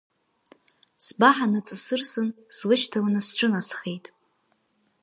[1.05, 4.05] Сбаҳа ныҵасырсын, слышьҭаланы сҿынасхеит.